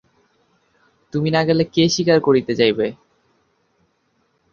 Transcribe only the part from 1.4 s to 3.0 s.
গেলে কে শিকার করিতে যাইবে।